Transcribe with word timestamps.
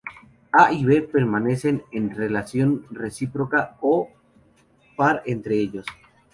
A 0.51 0.73
y 0.73 0.83
B 0.83 1.03
permanecen 1.03 1.83
en 1.91 2.05
una 2.07 2.15
relación 2.15 2.87
recíproca 2.89 3.77
o 3.81 4.09
par 4.97 5.21
entre 5.27 5.53
ellos. 5.59 5.85